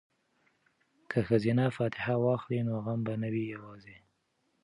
[1.11, 3.95] که ښځې فاتحه واخلي نو غم به نه وي یوازې.